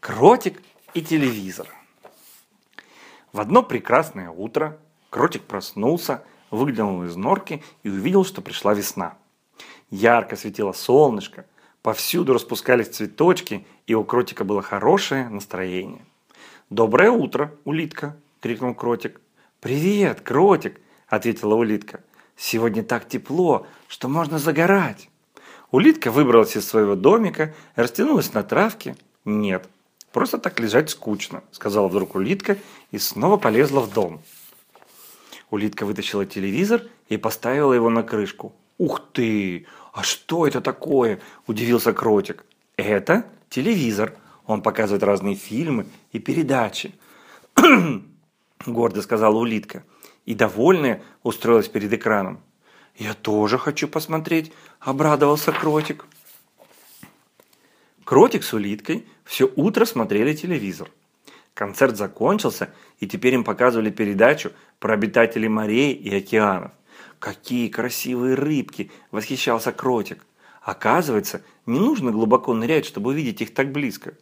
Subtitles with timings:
[0.00, 0.62] Кротик
[0.94, 1.68] и телевизор.
[3.34, 4.78] В одно прекрасное утро
[5.10, 9.18] Кротик проснулся, выглянул из норки и увидел, что пришла весна.
[9.90, 11.44] Ярко светило солнышко,
[11.82, 16.02] повсюду распускались цветочки, и у Кротика было хорошее настроение.
[16.70, 19.20] «Доброе утро, улитка!»– крикнул Кротик.
[19.60, 22.00] «Привет, Кротик!»– ответила улитка.
[22.36, 25.10] «Сегодня так тепло, что можно загорать!»
[25.70, 28.96] Улитка выбралась из своего домика, растянулась на травке.
[29.26, 29.68] «Нет,
[30.12, 32.58] Просто так лежать скучно, сказала вдруг улитка
[32.90, 34.20] и снова полезла в дом.
[35.50, 38.52] Улитка вытащила телевизор и поставила его на крышку.
[38.78, 39.66] «Ух ты!
[39.92, 42.44] А что это такое?»– удивился Кротик.
[42.76, 44.14] «Это телевизор.
[44.46, 46.94] Он показывает разные фильмы и передачи»,–
[48.66, 49.84] гордо сказала улитка.
[50.24, 52.40] И довольная устроилась перед экраном.
[52.96, 56.06] «Я тоже хочу посмотреть»,– обрадовался Кротик.
[58.10, 60.90] Кротик с улиткой все утро смотрели телевизор.
[61.54, 66.72] Концерт закончился, и теперь им показывали передачу про обитателей морей и океанов.
[67.20, 70.26] «Какие красивые рыбки!»– восхищался Кротик.
[70.60, 74.14] «Оказывается, не нужно глубоко нырять, чтобы увидеть их так близко».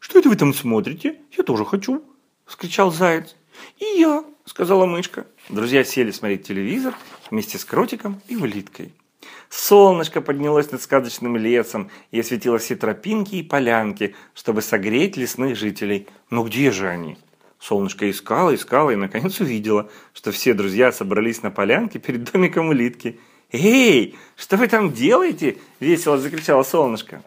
[0.00, 1.20] «Что это вы там смотрите?
[1.36, 2.02] Я тоже хочу!»–
[2.44, 3.36] вскричал Заяц.
[3.78, 5.28] «И я!»– сказала мышка.
[5.48, 6.92] Друзья сели смотреть телевизор
[7.30, 8.92] вместе с Кротиком и улиткой.
[9.48, 16.06] Солнышко поднялось над сказочным лесом и осветило все тропинки и полянки, чтобы согреть лесных жителей.
[16.30, 17.16] Но где же они?
[17.58, 23.18] Солнышко искало, искало и наконец увидела, что все друзья собрались на полянке перед домиком улитки.
[23.50, 27.22] «Эй, что вы там делаете?»– весело закричало солнышко.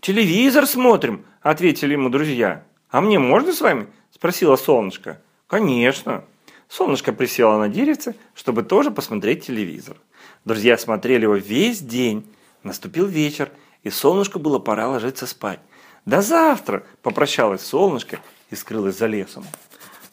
[0.00, 2.64] «Телевизор смотрим»,– ответили ему друзья.
[2.90, 5.20] «А мне можно с вами?»– спросила солнышко.
[5.46, 6.24] «Конечно».
[6.68, 9.96] Солнышко присело на деревце, чтобы тоже посмотреть телевизор.
[10.44, 12.26] Друзья смотрели его весь день.
[12.62, 13.50] Наступил вечер,
[13.82, 15.60] и солнышку было пора ложиться спать.
[16.04, 19.44] «До завтра!»– попрощалось солнышко и скрылось за лесом.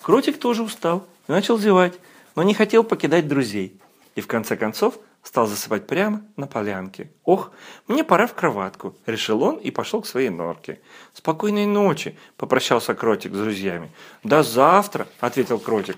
[0.02, 1.94] Кротик тоже устал и начал зевать,
[2.36, 3.80] но не хотел покидать друзей.
[4.16, 7.12] И в конце концов стал засыпать прямо на полянке.
[7.24, 7.52] «Ох,
[7.88, 10.80] мне пора в кроватку»,– решил он и пошел к своей норке.
[11.14, 13.92] «Спокойной ночи»,– попрощался Кротик с друзьями.
[14.24, 15.98] «До завтра»,– ответил Кротик.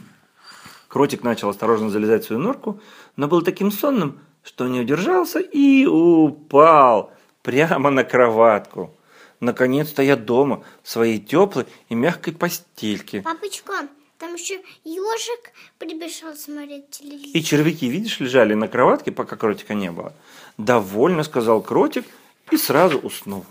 [0.89, 2.81] Кротик начал осторожно залезать в свою норку,
[3.17, 7.13] но был таким сонным, что не удержался и упал
[7.43, 8.95] прямо на кроватку.
[9.41, 13.23] Наконец-то я дома, в своей теплой и мягкой постельке.
[13.23, 17.31] Папочка, там еще ежик прибежал смотреть телевизор.
[17.33, 20.15] И червяки, видишь, лежали на кроватке, пока кротика не было.
[20.59, 22.05] Довольно, сказал кротик
[22.51, 23.47] и сразу уснул.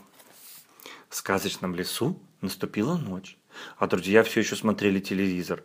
[1.10, 3.36] В сказочном лесу наступила ночь,
[3.78, 5.64] а друзья все еще смотрели телевизор.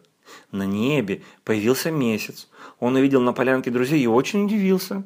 [0.51, 2.49] На небе появился месяц.
[2.81, 5.05] Он увидел на полянке друзей и очень удивился.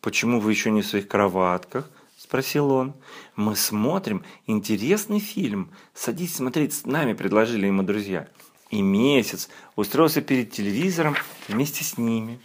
[0.00, 2.94] «Почему вы еще не в своих кроватках?»– спросил он.
[3.36, 5.70] «Мы смотрим интересный фильм.
[5.94, 8.28] Садись смотреть с нами»,– предложили ему друзья.
[8.70, 11.14] И месяц устроился перед телевизором
[11.46, 12.40] вместе с ними.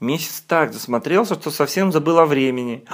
[0.00, 2.84] Месяц так засмотрелся, что совсем забыл о времени.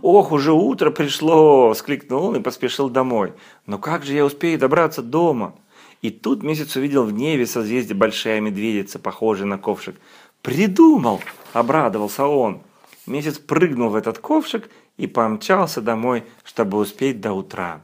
[0.00, 3.32] «Ох, уже утро пришло!»– вскликнул он и поспешил домой.
[3.66, 5.54] «Но как же я успею добраться дома?»
[6.02, 9.96] И тут месяц увидел в небе созвездие большая медведица, похожая на ковшик.
[10.42, 11.20] «Придумал!»–
[11.52, 12.60] обрадовался он.
[13.06, 17.82] Месяц прыгнул в этот ковшик и помчался домой, чтобы успеть до утра.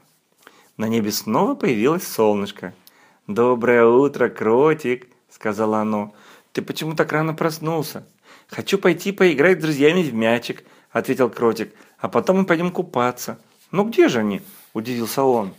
[0.77, 2.75] На небе снова появилось солнышко.
[3.29, 6.13] «Доброе утро, кротик!»– сказала оно.
[6.53, 8.05] «Ты почему так рано проснулся?»
[8.49, 11.73] «Хочу пойти поиграть с друзьями в мячик»,– ответил кротик.
[11.99, 13.39] «А потом мы пойдем купаться».
[13.71, 14.41] «Ну где же они?»–
[14.73, 15.53] удивился он.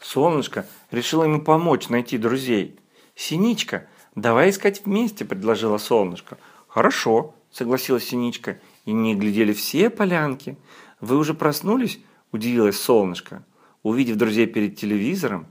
[0.00, 2.78] Солнышко решило ему помочь найти друзей.
[3.14, 6.38] «Синичка, давай искать вместе»,– предложила солнышко.
[6.68, 8.60] «Хорошо»,– согласилась Синичка.
[8.84, 10.56] И не глядели все полянки.
[11.00, 12.00] «Вы уже проснулись?»–
[12.32, 13.44] удивилась солнышко.
[13.82, 15.46] Увидев друзей перед телевизором.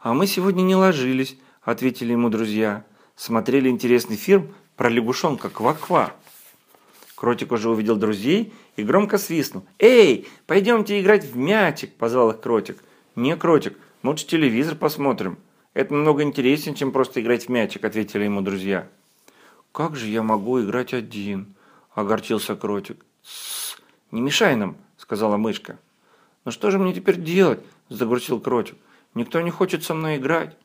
[0.00, 2.84] «А мы сегодня не ложились»,– ответили ему друзья.
[3.16, 6.14] «Смотрели интересный фильм про лягушонка Ква-Ква».
[7.14, 9.64] Кротик уже увидел друзей и громко свистнул.
[9.78, 12.82] «Эй, пойдемте играть в мячик!»– позвал их Кротик.
[13.16, 15.38] «Не, Кротик, лучше телевизор посмотрим.
[15.72, 18.88] Это намного интереснее, чем просто играть в мячик»,– ответили ему друзья.
[19.70, 21.54] «Как же я могу играть один?»–
[21.94, 23.04] огорчился Кротик.
[23.22, 23.76] «Тссс,
[24.10, 25.78] не мешай нам»,– сказала мышка.
[26.44, 28.76] «Ну что же мне теперь делать?»– загрустил Кротик.
[29.14, 30.56] «Никто не хочет со мной играть».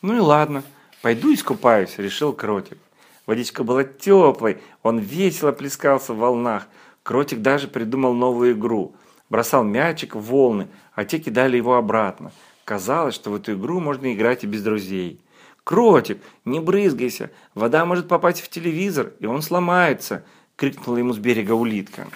[0.00, 0.62] «Ну и ладно,
[1.02, 2.78] пойду искупаюсь»,– решил Кротик.
[3.26, 6.68] Водичка была теплой, он весело плескался в волнах.
[7.02, 8.94] Кротик даже придумал новую игру–
[9.28, 12.32] бросал мячик в волны, а те кидали его обратно.
[12.64, 15.20] Казалось, что в эту игру можно играть и без друзей.
[15.64, 20.24] «Кротик, не брызгайся, вода может попасть в телевизор, и он сломается!»–
[20.56, 22.06] крикнула ему с берега улитка.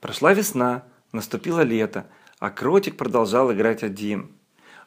[0.00, 2.06] Прошла весна, наступило лето,
[2.38, 4.32] а кротик продолжал играть один.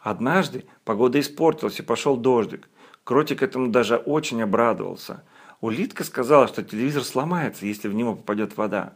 [0.02, 2.70] Однажды погода испортилась и пошел дождик.
[3.04, 5.24] Кротик этому даже очень обрадовался.
[5.60, 8.94] Улитка сказала, что телевизор сломается, если в него попадет вода.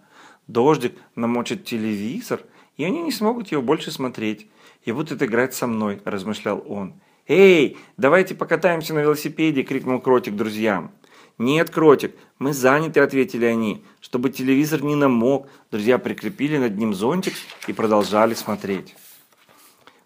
[0.47, 2.41] Дождик намочит телевизор,
[2.77, 4.47] и они не смогут его больше смотреть.
[4.83, 6.93] И будут играть со мной, размышлял он.
[7.27, 10.91] «Эй, давайте покатаемся на велосипеде!»– крикнул Кротик друзьям.
[11.37, 13.83] «Нет, Кротик, мы заняты»,– ответили они.
[13.99, 17.33] Чтобы телевизор не намок, друзья прикрепили над ним зонтик
[17.67, 18.95] и продолжали смотреть.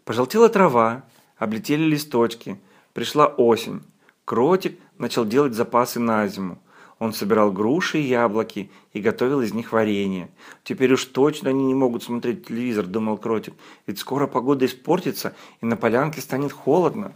[0.03, 1.03] Пожелтела трава,
[1.37, 2.59] облетели листочки,
[2.93, 3.81] пришла осень.
[4.23, 6.59] Кротик начал делать запасы на зиму.
[6.99, 10.29] Он собирал груши и яблоки и готовил из них варенье.
[10.63, 13.53] Теперь уж точно они не могут смотреть телевизор, думал Кротик,
[13.85, 17.13] ведь скоро погода испортится и на полянке станет холодно.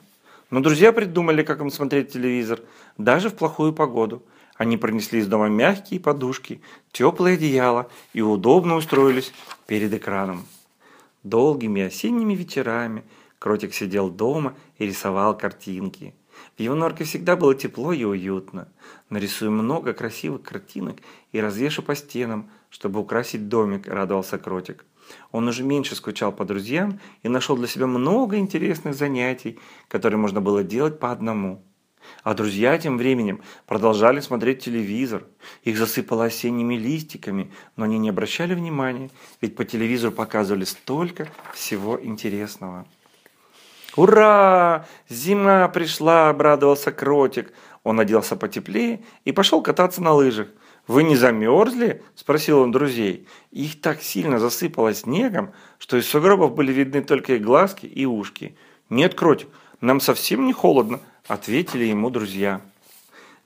[0.49, 2.59] Но друзья придумали, как им смотреть телевизор,
[2.97, 4.23] даже в плохую погоду.
[4.57, 6.61] Они принесли из дома мягкие подушки,
[6.91, 9.31] теплое одеяло и удобно устроились
[9.67, 10.45] перед экраном.
[11.23, 13.03] Долгими осенними вечерами
[13.39, 16.13] Кротик сидел дома и рисовал картинки.
[16.57, 18.67] В его норке всегда было тепло и уютно.
[19.09, 20.97] Нарисую много красивых картинок
[21.31, 24.85] и развешу по стенам, чтобы украсить домик, радовался Кротик.
[25.31, 30.41] Он уже меньше скучал по друзьям и нашел для себя много интересных занятий, которые можно
[30.41, 31.63] было делать по одному.
[32.23, 35.25] А друзья тем временем продолжали смотреть телевизор.
[35.63, 39.09] Их засыпало осенними листиками, но они не обращали внимания,
[39.41, 42.85] ведь по телевизору показывали столько всего интересного.
[43.95, 44.85] «Ура!
[45.09, 47.53] Зима пришла!»– обрадовался Кротик.
[47.83, 50.47] Он оделся потеплее и пошел кататься на лыжах.
[50.87, 53.27] «Вы не замерзли?»– спросил он друзей.
[53.51, 58.57] Их так сильно засыпало снегом, что из сугробов были видны только их глазки и ушки.
[58.89, 59.49] «Нет, Кротик,
[59.81, 62.61] нам совсем не холодно»,– ответили ему друзья.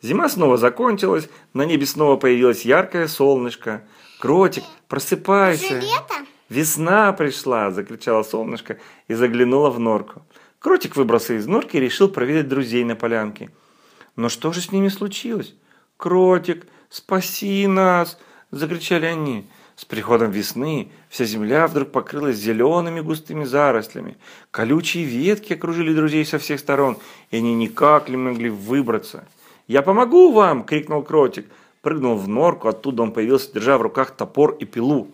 [0.01, 3.83] Зима снова закончилась, на небе снова появилось яркое солнышко.
[4.19, 6.25] «Кротик, просыпайся!» лето?
[6.53, 8.77] «Весна пришла!»– закричало солнышко
[9.07, 10.21] и заглянуло в норку.
[10.59, 13.49] Кротик выбрался из норки и решил проведать друзей на полянке.
[14.15, 15.55] Но что же с ними случилось?
[15.97, 18.19] «Кротик, спаси нас!»–
[18.51, 19.47] закричали они.
[19.75, 24.15] С приходом весны вся земля вдруг покрылась зелеными густыми зарослями.
[24.51, 26.97] Колючие ветки окружили друзей со всех сторон,
[27.31, 29.27] и они никак не могли выбраться.
[29.67, 31.47] «Я помогу вам!»– крикнул Кротик.
[31.81, 35.07] Прыгнул в норку, оттуда он появился, держа в руках топор и пилу.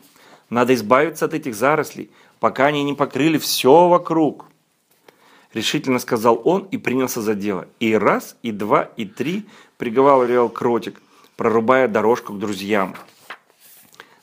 [0.49, 2.09] «Надо избавиться от этих зарослей,
[2.39, 4.45] пока они не покрыли все вокруг».
[5.53, 7.67] Решительно сказал он и принялся за дело.
[7.79, 9.45] И раз, и два, и три
[9.77, 11.01] приговаривал кротик,
[11.35, 12.95] прорубая дорожку к друзьям.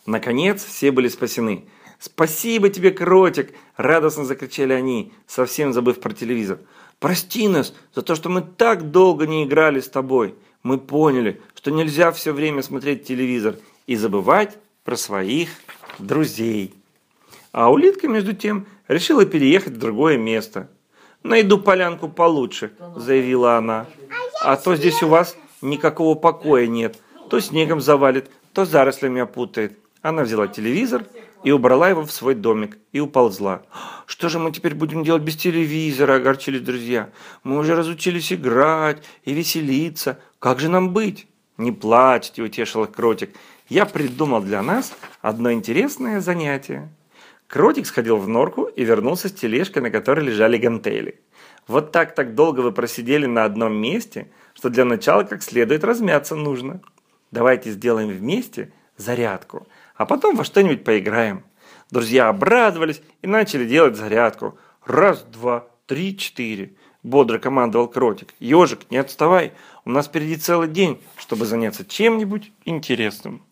[0.06, 1.64] Наконец все были спасены.
[1.98, 6.58] «Спасибо тебе, кротик!»– радостно закричали они, совсем забыв про телевизор.
[7.00, 10.34] «Прости нас за то, что мы так долго не играли с тобой.
[10.62, 13.56] Мы поняли, что нельзя все время смотреть телевизор
[13.86, 15.48] и забывать про своих
[15.98, 16.74] друзей».
[17.52, 20.68] А улитка, между тем, решила переехать в другое место–
[21.26, 23.86] «Найду полянку получше»,– заявила она.
[24.42, 26.98] «А то здесь у вас никакого покоя нет.
[27.28, 29.76] То снегом завалит, то зарослями опутает».
[30.02, 31.04] Она взяла телевизор
[31.42, 33.62] и убрала его в свой домик и уползла.
[34.06, 37.10] «Что же мы теперь будем делать без телевизора?»– огорчились друзья.
[37.42, 40.20] «Мы уже разучились играть и веселиться.
[40.38, 43.30] Как же нам быть?» «Не плачьте»,– утешил Кротик.
[43.68, 46.88] «Я придумал для нас одно интересное занятие».
[47.46, 51.20] Кротик сходил в норку и вернулся с тележкой, на которой лежали гантели.
[51.68, 56.34] Вот так так долго вы просидели на одном месте, что для начала как следует размяться
[56.34, 56.80] нужно.
[57.30, 61.44] Давайте сделаем вместе зарядку, а потом во что-нибудь поиграем.
[61.90, 64.58] Друзья обрадовались и начали делать зарядку.
[64.84, 66.74] Раз, два, три, четыре.
[67.06, 68.34] Бодро командовал Кротик.
[68.40, 69.52] Ежик, не отставай,
[69.84, 73.45] у нас впереди целый день, чтобы заняться чем-нибудь интересным.